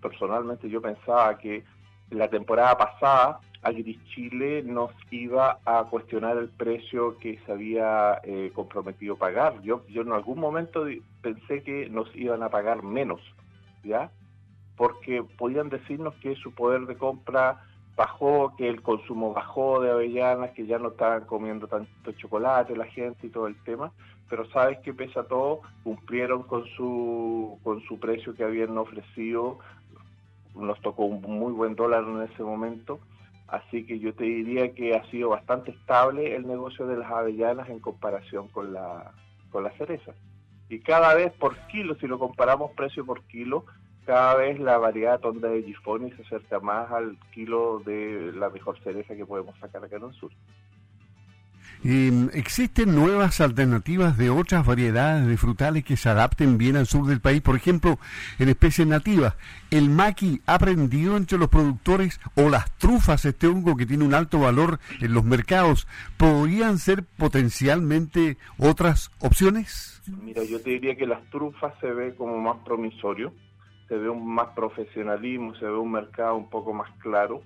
personalmente, 0.00 0.68
yo 0.68 0.82
pensaba 0.82 1.38
que 1.38 1.64
la 2.10 2.28
temporada 2.28 2.76
pasada 2.76 3.40
Agri 3.62 3.98
Chile 4.08 4.62
nos 4.64 4.90
iba 5.10 5.60
a 5.64 5.84
cuestionar 5.84 6.36
el 6.36 6.48
precio 6.48 7.16
que 7.18 7.38
se 7.46 7.52
había 7.52 8.20
eh, 8.24 8.50
comprometido 8.54 9.16
pagar. 9.16 9.62
Yo, 9.62 9.86
yo 9.86 10.02
en 10.02 10.12
algún 10.12 10.40
momento 10.40 10.84
pensé 11.20 11.62
que 11.62 11.88
nos 11.88 12.14
iban 12.16 12.42
a 12.42 12.48
pagar 12.48 12.82
menos, 12.82 13.20
¿ya? 13.84 14.10
Porque 14.76 15.22
podían 15.38 15.68
decirnos 15.68 16.14
que 16.16 16.34
su 16.34 16.52
poder 16.52 16.86
de 16.86 16.96
compra 16.96 17.62
bajó, 17.94 18.54
que 18.56 18.68
el 18.68 18.82
consumo 18.82 19.32
bajó 19.32 19.80
de 19.80 19.90
avellanas, 19.90 20.50
que 20.50 20.66
ya 20.66 20.78
no 20.78 20.88
estaban 20.88 21.24
comiendo 21.26 21.68
tanto 21.68 22.12
chocolate 22.12 22.76
la 22.76 22.86
gente 22.86 23.26
y 23.26 23.30
todo 23.30 23.46
el 23.46 23.56
tema, 23.62 23.92
pero 24.28 24.48
sabes 24.50 24.78
que 24.78 24.94
pese 24.94 25.20
a 25.20 25.24
todo, 25.24 25.60
cumplieron 25.84 26.42
con 26.44 26.64
su, 26.76 27.58
con 27.62 27.80
su 27.82 28.00
precio 28.00 28.34
que 28.34 28.44
habían 28.44 28.76
ofrecido, 28.76 29.58
nos 30.54 30.80
tocó 30.80 31.04
un 31.04 31.20
muy 31.20 31.52
buen 31.52 31.76
dólar 31.76 32.04
en 32.04 32.22
ese 32.22 32.42
momento, 32.42 32.98
así 33.52 33.84
que 33.84 33.98
yo 33.98 34.14
te 34.14 34.24
diría 34.24 34.72
que 34.72 34.96
ha 34.96 35.04
sido 35.10 35.28
bastante 35.28 35.72
estable 35.72 36.34
el 36.34 36.46
negocio 36.46 36.86
de 36.86 36.96
las 36.96 37.10
avellanas 37.10 37.68
en 37.68 37.80
comparación 37.80 38.48
con 38.48 38.72
la, 38.72 39.12
con 39.50 39.62
la 39.62 39.70
cereza. 39.72 40.12
Y 40.70 40.80
cada 40.80 41.14
vez 41.14 41.32
por 41.34 41.54
kilo, 41.66 41.94
si 41.96 42.06
lo 42.06 42.18
comparamos 42.18 42.70
precio 42.72 43.04
por 43.04 43.22
kilo, 43.24 43.66
cada 44.06 44.36
vez 44.36 44.58
la 44.58 44.78
variedad 44.78 45.20
tonda 45.20 45.48
de 45.48 45.62
Gifoni 45.62 46.10
se 46.12 46.22
acerca 46.22 46.60
más 46.60 46.90
al 46.90 47.18
kilo 47.34 47.82
de 47.84 48.32
la 48.34 48.48
mejor 48.48 48.80
cereza 48.80 49.14
que 49.14 49.26
podemos 49.26 49.54
sacar 49.58 49.84
acá 49.84 49.96
en 49.96 50.04
el 50.04 50.14
sur. 50.14 50.32
Em, 51.84 52.28
¿Existen 52.32 52.94
nuevas 52.94 53.40
alternativas 53.40 54.16
de 54.16 54.30
otras 54.30 54.64
variedades 54.64 55.26
de 55.26 55.36
frutales 55.36 55.84
que 55.84 55.96
se 55.96 56.08
adapten 56.08 56.58
bien 56.58 56.76
al 56.76 56.86
sur 56.86 57.06
del 57.06 57.20
país? 57.20 57.40
Por 57.40 57.56
ejemplo, 57.56 57.98
en 58.38 58.48
especies 58.48 58.86
nativas, 58.86 59.34
¿el 59.70 59.90
maqui 59.90 60.40
ha 60.46 60.54
aprendido 60.54 61.16
entre 61.16 61.38
los 61.38 61.48
productores 61.48 62.20
o 62.36 62.48
las 62.48 62.70
trufas, 62.78 63.24
este 63.24 63.46
hongo 63.46 63.76
que 63.76 63.86
tiene 63.86 64.04
un 64.04 64.14
alto 64.14 64.38
valor 64.38 64.78
en 65.00 65.12
los 65.12 65.24
mercados, 65.24 65.88
podrían 66.16 66.78
ser 66.78 67.04
potencialmente 67.04 68.36
otras 68.58 69.10
opciones? 69.20 70.02
Mira, 70.22 70.44
yo 70.44 70.60
te 70.60 70.70
diría 70.70 70.96
que 70.96 71.06
las 71.06 71.22
trufas 71.30 71.74
se 71.80 71.92
ve 71.92 72.14
como 72.14 72.38
más 72.38 72.58
promisorio 72.64 73.32
se 73.92 73.98
ve 73.98 74.08
un 74.08 74.26
más 74.26 74.48
profesionalismo, 74.54 75.54
se 75.56 75.66
ve 75.66 75.76
un 75.76 75.92
mercado 75.92 76.34
un 76.34 76.48
poco 76.48 76.72
más 76.72 76.90
claro. 77.00 77.42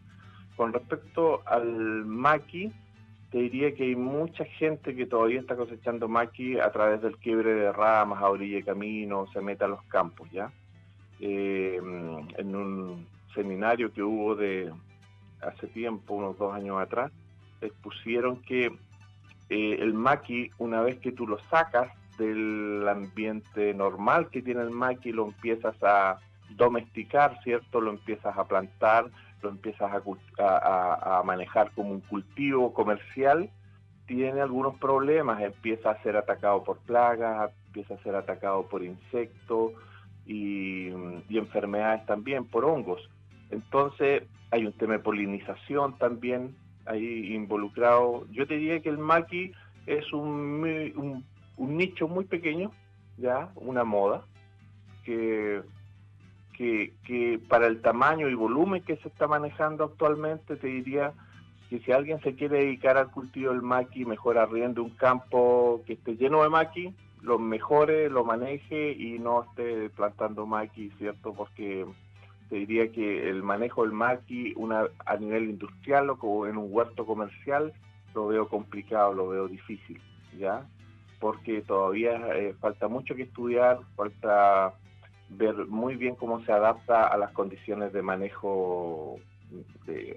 Con 0.54 0.72
respecto 0.72 1.42
al 1.44 2.06
maqui, 2.06 2.72
te 3.36 3.42
diría 3.42 3.74
que 3.74 3.82
hay 3.82 3.96
mucha 3.96 4.46
gente 4.46 4.96
que 4.96 5.04
todavía 5.04 5.40
está 5.40 5.56
cosechando 5.56 6.08
maqui 6.08 6.58
a 6.58 6.72
través 6.72 7.02
del 7.02 7.18
quiebre 7.18 7.52
de 7.52 7.70
ramas, 7.70 8.22
a 8.22 8.30
orilla 8.30 8.56
de 8.56 8.64
camino, 8.64 9.26
se 9.30 9.42
mete 9.42 9.62
a 9.62 9.68
los 9.68 9.82
campos, 9.88 10.26
¿ya? 10.30 10.50
Eh, 11.20 11.76
en 11.76 12.56
un 12.56 13.06
seminario 13.34 13.92
que 13.92 14.02
hubo 14.02 14.36
de 14.36 14.72
hace 15.42 15.66
tiempo, 15.66 16.14
unos 16.14 16.38
dos 16.38 16.54
años 16.54 16.80
atrás, 16.80 17.12
expusieron 17.60 18.40
que 18.40 18.72
eh, 19.50 19.76
el 19.80 19.92
maqui, 19.92 20.50
una 20.56 20.80
vez 20.80 20.98
que 21.00 21.12
tú 21.12 21.26
lo 21.26 21.38
sacas 21.50 21.92
del 22.16 22.88
ambiente 22.88 23.74
normal 23.74 24.30
que 24.30 24.40
tiene 24.40 24.62
el 24.62 24.70
maqui, 24.70 25.12
lo 25.12 25.26
empiezas 25.26 25.76
a 25.82 26.20
domesticar, 26.50 27.38
¿cierto? 27.42 27.80
Lo 27.80 27.90
empiezas 27.90 28.36
a 28.36 28.44
plantar, 28.44 29.10
lo 29.42 29.50
empiezas 29.50 29.92
a, 30.38 31.18
a, 31.18 31.22
manejar 31.22 31.70
como 31.72 31.90
un 31.90 32.00
cultivo 32.00 32.72
comercial, 32.72 33.50
tiene 34.06 34.40
algunos 34.40 34.76
problemas, 34.76 35.42
empieza 35.42 35.90
a 35.90 36.02
ser 36.02 36.16
atacado 36.16 36.62
por 36.64 36.78
plagas, 36.78 37.50
empieza 37.66 37.94
a 37.94 38.02
ser 38.02 38.14
atacado 38.14 38.66
por 38.68 38.82
insectos 38.82 39.72
y, 40.24 40.88
y 41.28 41.38
enfermedades 41.38 42.06
también, 42.06 42.44
por 42.44 42.64
hongos. 42.64 43.08
Entonces 43.50 44.22
hay 44.50 44.64
un 44.64 44.72
tema 44.72 44.94
de 44.94 45.00
polinización 45.00 45.98
también 45.98 46.56
ahí 46.86 47.34
involucrado. 47.34 48.26
Yo 48.30 48.46
te 48.46 48.54
diría 48.54 48.80
que 48.80 48.88
el 48.88 48.98
maqui 48.98 49.52
es 49.86 50.12
un, 50.12 50.64
un, 50.96 51.24
un 51.56 51.76
nicho 51.76 52.08
muy 52.08 52.24
pequeño, 52.24 52.72
ya, 53.18 53.50
una 53.56 53.84
moda, 53.84 54.24
que 55.04 55.62
que, 56.56 57.40
para 57.48 57.66
el 57.66 57.80
tamaño 57.80 58.28
y 58.28 58.34
volumen 58.34 58.82
que 58.82 58.96
se 58.96 59.08
está 59.08 59.26
manejando 59.26 59.84
actualmente, 59.84 60.56
te 60.56 60.66
diría 60.66 61.12
que 61.68 61.80
si 61.80 61.92
alguien 61.92 62.20
se 62.20 62.34
quiere 62.34 62.58
dedicar 62.58 62.96
al 62.96 63.10
cultivo 63.10 63.52
del 63.52 63.62
maqui, 63.62 64.04
mejor 64.04 64.38
arriende 64.38 64.80
un 64.80 64.90
campo 64.90 65.82
que 65.86 65.94
esté 65.94 66.16
lleno 66.16 66.42
de 66.42 66.48
maqui, 66.48 66.94
lo 67.22 67.38
mejore, 67.38 68.08
lo 68.08 68.24
maneje 68.24 68.92
y 68.92 69.18
no 69.18 69.42
esté 69.42 69.90
plantando 69.90 70.46
maqui, 70.46 70.90
¿cierto? 70.98 71.34
Porque 71.34 71.84
te 72.48 72.56
diría 72.56 72.90
que 72.92 73.28
el 73.28 73.42
manejo 73.42 73.82
del 73.82 73.92
maqui 73.92 74.54
una, 74.56 74.84
a 75.04 75.16
nivel 75.16 75.50
industrial 75.50 76.10
o 76.20 76.46
en 76.46 76.56
un 76.56 76.68
huerto 76.70 77.04
comercial 77.04 77.72
lo 78.14 78.28
veo 78.28 78.48
complicado, 78.48 79.12
lo 79.12 79.28
veo 79.28 79.48
difícil, 79.48 80.00
¿ya? 80.38 80.64
Porque 81.18 81.62
todavía 81.62 82.12
eh, 82.36 82.54
falta 82.60 82.88
mucho 82.88 83.14
que 83.14 83.22
estudiar, 83.22 83.80
falta 83.96 84.74
ver 85.28 85.54
muy 85.66 85.96
bien 85.96 86.14
cómo 86.14 86.44
se 86.44 86.52
adapta 86.52 87.06
a 87.06 87.16
las 87.16 87.32
condiciones 87.32 87.92
de 87.92 88.02
manejo 88.02 89.18
de 89.86 90.16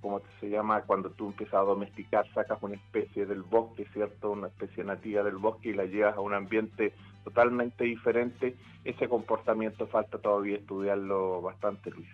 ¿cómo 0.00 0.20
se 0.40 0.48
llama? 0.48 0.82
Cuando 0.82 1.10
tú 1.10 1.28
empiezas 1.28 1.54
a 1.54 1.64
domesticar, 1.64 2.26
sacas 2.32 2.58
una 2.60 2.76
especie 2.76 3.26
del 3.26 3.42
bosque, 3.42 3.86
¿cierto? 3.92 4.30
Una 4.30 4.48
especie 4.48 4.84
nativa 4.84 5.22
del 5.22 5.36
bosque 5.36 5.70
y 5.70 5.74
la 5.74 5.84
llevas 5.84 6.16
a 6.16 6.20
un 6.20 6.34
ambiente 6.34 6.94
totalmente 7.24 7.84
diferente. 7.84 8.56
Ese 8.84 9.08
comportamiento 9.08 9.86
falta 9.86 10.18
todavía 10.18 10.56
estudiarlo 10.56 11.42
bastante, 11.42 11.90
Luis. 11.90 12.08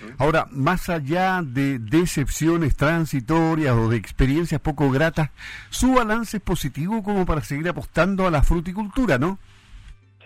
¿Mm? 0.00 0.22
Ahora, 0.22 0.46
más 0.50 0.88
allá 0.88 1.42
de 1.42 1.78
decepciones 1.78 2.76
transitorias 2.76 3.76
o 3.76 3.88
de 3.88 3.96
experiencias 3.96 4.60
poco 4.60 4.90
gratas, 4.90 5.30
su 5.70 5.94
balance 5.94 6.38
es 6.38 6.42
positivo 6.42 7.02
como 7.02 7.26
para 7.26 7.42
seguir 7.42 7.68
apostando 7.68 8.26
a 8.26 8.30
la 8.30 8.42
fruticultura, 8.42 9.18
¿no? 9.18 9.38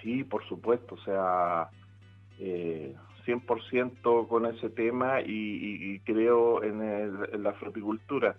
Sí, 0.02 0.24
por 0.24 0.46
supuesto, 0.46 0.94
o 0.94 0.98
sea, 0.98 1.68
eh, 2.38 2.94
100% 3.26 4.26
con 4.26 4.46
ese 4.46 4.70
tema 4.70 5.20
y, 5.20 6.00
creo 6.00 6.62
en, 6.62 7.42
la 7.42 7.52
fruticultura. 7.54 8.36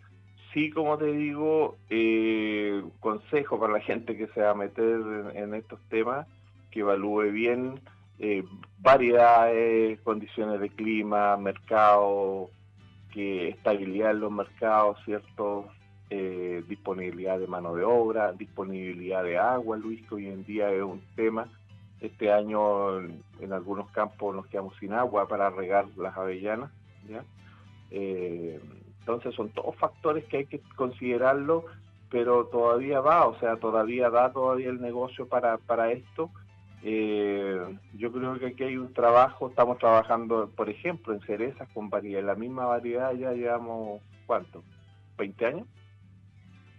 Sí, 0.53 0.71
como 0.71 0.97
te 0.97 1.05
digo, 1.05 1.77
eh, 1.89 2.83
consejo 2.99 3.59
para 3.59 3.73
la 3.73 3.81
gente 3.81 4.17
que 4.17 4.27
se 4.27 4.41
va 4.41 4.51
a 4.51 4.55
meter 4.55 5.31
en, 5.35 5.53
estos 5.53 5.79
temas, 5.89 6.27
que 6.71 6.79
evalúe 6.79 7.31
bien 7.31 7.79
eh, 8.17 8.43
variedades, 8.79 9.99
condiciones 10.01 10.59
de 10.59 10.69
clima, 10.69 11.37
mercado, 11.37 12.49
que 13.13 13.49
estabilidad 13.49 14.11
en 14.11 14.21
los 14.21 14.31
mercados, 14.31 14.97
¿cierto? 15.05 15.67
Eh, 16.11 16.63
disponibilidad 16.67 17.37
de 17.37 17.45
mano 17.45 17.75
de 17.75 17.83
obra, 17.83 18.31
disponibilidad 18.31 19.23
de 19.23 19.37
agua, 19.37 19.77
Luis, 19.77 20.01
que 20.07 20.15
hoy 20.15 20.25
en 20.25 20.43
día 20.43 20.71
es 20.71 20.81
un 20.81 21.03
tema. 21.15 21.47
Este 22.01 22.31
año 22.31 22.99
en, 22.99 23.53
algunos 23.53 23.91
campos 23.91 24.35
nos 24.35 24.47
quedamos 24.47 24.75
sin 24.79 24.93
agua 24.93 25.27
para 25.27 25.51
regar 25.51 25.85
las 25.97 26.17
avellanas. 26.17 26.71
Eh, 27.91 28.59
entonces 29.01 29.35
son 29.35 29.49
todos 29.49 29.75
factores 29.75 30.25
que 30.25 30.37
hay 30.37 30.45
que 30.45 30.61
considerarlo, 30.75 31.65
pero 32.09 32.45
todavía 32.45 33.01
va, 33.01 33.27
o 33.27 33.37
sea, 33.39 33.57
todavía 33.57 34.09
da 34.09 34.31
todavía 34.31 34.69
el 34.69 34.81
negocio 34.81 35.27
para, 35.27 35.59
para 35.59 35.91
esto. 35.91 36.31
Eh, 36.81 37.61
yo 37.93 38.11
creo 38.11 38.39
que 38.39 38.47
aquí 38.47 38.63
hay 38.63 38.77
un 38.77 38.93
trabajo, 38.93 39.49
estamos 39.49 39.77
trabajando, 39.77 40.49
por 40.55 40.69
ejemplo, 40.69 41.13
en 41.13 41.21
cerezas 41.21 41.67
con 41.69 41.91
variedad, 41.91 42.23
la 42.23 42.35
misma 42.35 42.65
variedad 42.65 43.13
ya 43.13 43.31
llevamos, 43.33 44.01
¿cuánto? 44.25 44.63
¿20 45.17 45.45
años? 45.45 45.67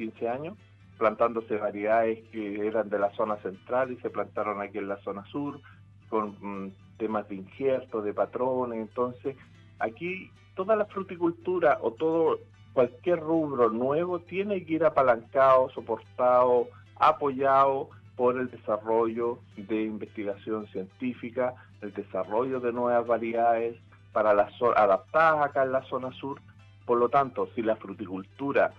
15 0.00 0.28
años, 0.30 0.56
plantándose 0.96 1.58
variedades 1.58 2.20
que 2.32 2.66
eran 2.66 2.88
de 2.88 2.98
la 2.98 3.10
zona 3.10 3.36
central 3.42 3.92
y 3.92 3.96
se 3.96 4.08
plantaron 4.08 4.62
aquí 4.62 4.78
en 4.78 4.88
la 4.88 4.96
zona 5.02 5.26
sur, 5.26 5.60
con 6.08 6.36
mm, 6.40 6.72
temas 6.96 7.28
de 7.28 7.34
injerto, 7.34 8.00
de 8.00 8.14
patrones. 8.14 8.78
Entonces, 8.80 9.36
aquí 9.78 10.30
toda 10.54 10.74
la 10.74 10.86
fruticultura 10.86 11.78
o 11.82 11.90
todo 11.90 12.38
cualquier 12.72 13.20
rubro 13.20 13.68
nuevo 13.68 14.20
tiene 14.20 14.64
que 14.64 14.74
ir 14.74 14.84
apalancado, 14.84 15.68
soportado, 15.68 16.68
apoyado 16.96 17.90
por 18.16 18.38
el 18.38 18.50
desarrollo 18.50 19.38
de 19.58 19.82
investigación 19.82 20.66
científica, 20.68 21.54
el 21.82 21.92
desarrollo 21.92 22.58
de 22.60 22.72
nuevas 22.72 23.06
variedades 23.06 23.76
para 24.14 24.32
las 24.32 24.50
adaptadas 24.62 25.44
acá 25.44 25.64
en 25.64 25.72
la 25.72 25.82
zona 25.82 26.10
sur. 26.12 26.40
Por 26.86 26.98
lo 26.98 27.10
tanto, 27.10 27.50
si 27.54 27.60
la 27.60 27.76
fruticultura 27.76 28.72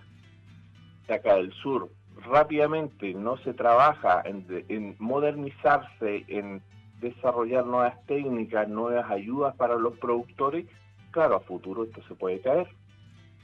acá 1.08 1.36
del 1.36 1.52
sur 1.52 1.90
rápidamente 2.24 3.14
no 3.14 3.36
se 3.38 3.54
trabaja 3.54 4.22
en, 4.24 4.96
modernizarse, 4.98 6.24
en 6.28 6.62
desarrollar 7.00 7.66
nuevas 7.66 8.04
técnicas, 8.06 8.68
nuevas 8.68 9.10
ayudas 9.10 9.54
para 9.56 9.76
los 9.76 9.98
productores, 9.98 10.66
claro, 11.10 11.36
a 11.36 11.40
futuro 11.40 11.84
esto 11.84 12.02
se 12.06 12.14
puede 12.14 12.40
caer. 12.40 12.68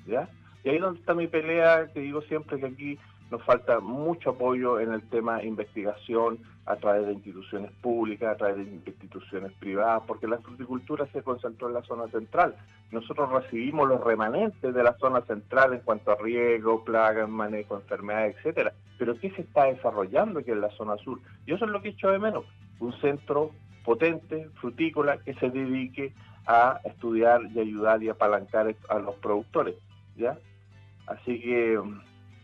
¿Ya? 0.06 0.28
Y 0.68 0.70
ahí 0.70 0.76
es 0.76 0.82
donde 0.82 1.00
está 1.00 1.14
mi 1.14 1.28
pelea, 1.28 1.88
que 1.94 2.00
digo 2.00 2.20
siempre 2.20 2.60
que 2.60 2.66
aquí 2.66 2.98
nos 3.30 3.42
falta 3.42 3.80
mucho 3.80 4.30
apoyo 4.30 4.78
en 4.78 4.92
el 4.92 5.00
tema 5.08 5.42
investigación 5.42 6.40
a 6.66 6.76
través 6.76 7.06
de 7.06 7.14
instituciones 7.14 7.70
públicas, 7.80 8.34
a 8.34 8.36
través 8.36 8.56
de 8.58 8.90
instituciones 8.90 9.50
privadas, 9.52 10.02
porque 10.06 10.26
la 10.26 10.36
fruticultura 10.36 11.06
se 11.06 11.22
concentró 11.22 11.68
en 11.68 11.74
la 11.74 11.82
zona 11.84 12.06
central. 12.08 12.54
Nosotros 12.90 13.30
recibimos 13.30 13.88
los 13.88 14.04
remanentes 14.04 14.74
de 14.74 14.82
la 14.82 14.92
zona 14.98 15.22
central 15.22 15.72
en 15.72 15.80
cuanto 15.80 16.10
a 16.10 16.16
riego, 16.16 16.84
plagas, 16.84 17.30
manejo, 17.30 17.76
enfermedades, 17.76 18.36
etcétera. 18.36 18.74
Pero 18.98 19.18
¿qué 19.18 19.30
se 19.30 19.40
está 19.40 19.64
desarrollando 19.64 20.40
aquí 20.40 20.50
en 20.50 20.60
la 20.60 20.70
zona 20.72 20.98
sur? 20.98 21.18
Y 21.46 21.54
eso 21.54 21.64
es 21.64 21.70
lo 21.70 21.80
que 21.80 21.88
he 21.88 21.92
hecho 21.92 22.10
de 22.10 22.18
menos. 22.18 22.44
Un 22.78 22.92
centro 23.00 23.52
potente, 23.86 24.50
frutícola, 24.60 25.16
que 25.16 25.32
se 25.32 25.48
dedique 25.48 26.12
a 26.46 26.78
estudiar 26.84 27.40
y 27.54 27.58
ayudar 27.58 28.02
y 28.02 28.10
apalancar 28.10 28.76
a 28.90 28.98
los 28.98 29.14
productores. 29.14 29.74
¿ya? 30.18 30.36
Así 31.08 31.40
que 31.40 31.80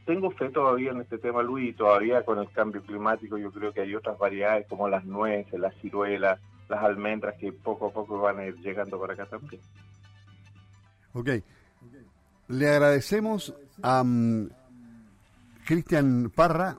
tengo 0.07 0.31
fe 0.31 0.51
todavía 0.51 0.91
en 0.91 1.01
este 1.01 1.19
tema, 1.19 1.43
Luis, 1.43 1.71
y 1.71 1.73
todavía 1.75 2.25
con 2.25 2.39
el 2.39 2.51
cambio 2.51 2.83
climático 2.83 3.39
yo 3.39 3.51
creo 3.51 3.73
que 3.73 3.83
hay 3.83 3.95
otras 3.95 4.19
variedades 4.19 4.67
como 4.69 4.89
las 4.89 5.05
nueces, 5.05 5.59
las 5.59 5.75
ciruelas, 5.77 6.41
las 6.69 6.83
almendras 6.83 7.37
que 7.39 7.53
poco 7.53 7.89
a 7.89 7.93
poco 7.93 8.19
van 8.19 8.39
a 8.39 8.47
ir 8.47 8.57
llegando 8.57 8.99
para 8.99 9.15
acá 9.15 9.27
también. 9.27 9.61
Ok. 11.13 11.31
Le 12.49 12.69
agradecemos 12.69 13.55
a 13.83 14.03
mm, 14.05 14.49
Cristian 15.65 16.31
Parra 16.35 16.77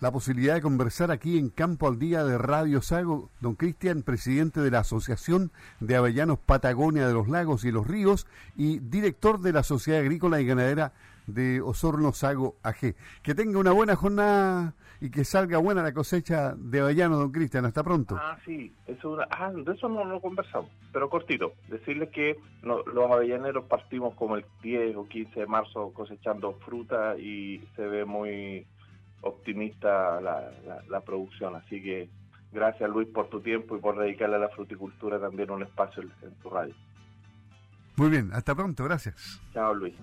la 0.00 0.10
posibilidad 0.10 0.54
de 0.54 0.62
conversar 0.62 1.10
aquí 1.10 1.38
en 1.38 1.50
Campo 1.50 1.86
al 1.86 1.98
Día 1.98 2.24
de 2.24 2.38
Radio 2.38 2.80
Sago. 2.80 3.28
Don 3.40 3.54
Cristian, 3.54 4.02
presidente 4.02 4.60
de 4.60 4.70
la 4.70 4.78
Asociación 4.80 5.52
de 5.78 5.96
Avellanos 5.96 6.38
Patagonia 6.38 7.06
de 7.06 7.12
los 7.12 7.28
Lagos 7.28 7.64
y 7.64 7.70
los 7.70 7.86
Ríos 7.86 8.26
y 8.56 8.78
director 8.78 9.40
de 9.40 9.52
la 9.52 9.62
Sociedad 9.62 10.00
Agrícola 10.00 10.40
y 10.40 10.46
Ganadera 10.46 10.92
de 11.26 11.60
Osorno 11.60 12.12
Sago 12.12 12.56
AG. 12.62 12.94
Que 13.22 13.34
tenga 13.34 13.58
una 13.58 13.72
buena 13.72 13.94
jornada 13.94 14.74
y 15.02 15.10
que 15.10 15.24
salga 15.24 15.58
buena 15.58 15.82
la 15.82 15.92
cosecha 15.92 16.54
de 16.56 16.80
avellanos, 16.80 17.18
don 17.18 17.30
Cristian. 17.30 17.66
Hasta 17.66 17.84
pronto. 17.84 18.16
Ah, 18.18 18.38
sí, 18.46 18.72
eso 18.86 19.18
ah, 19.30 19.52
de 19.52 19.72
eso 19.72 19.88
no 19.88 20.04
lo 20.04 20.20
conversamos, 20.20 20.70
pero 20.92 21.10
cortito. 21.10 21.52
Decirles 21.68 22.08
que 22.10 22.38
los 22.62 23.10
avellaneros 23.10 23.64
partimos 23.66 24.14
como 24.14 24.36
el 24.36 24.46
10 24.62 24.96
o 24.96 25.06
15 25.06 25.40
de 25.40 25.46
marzo 25.46 25.92
cosechando 25.92 26.54
fruta 26.64 27.18
y 27.18 27.60
se 27.76 27.86
ve 27.86 28.06
muy 28.06 28.66
optimista 29.22 30.20
la, 30.20 30.50
la 30.88 31.00
producción. 31.00 31.54
Así 31.56 31.82
que 31.82 32.08
gracias 32.52 32.88
Luis 32.90 33.08
por 33.08 33.28
tu 33.28 33.40
tiempo 33.40 33.76
y 33.76 33.80
por 33.80 33.98
dedicarle 33.98 34.36
a 34.36 34.40
la 34.40 34.48
fruticultura 34.48 35.18
también 35.18 35.50
un 35.50 35.62
espacio 35.62 36.02
en 36.02 36.34
tu 36.42 36.50
radio. 36.50 36.74
Muy 37.96 38.08
bien, 38.08 38.30
hasta 38.32 38.54
pronto, 38.54 38.84
gracias. 38.84 39.40
Chao 39.52 39.74
Luis. 39.74 39.94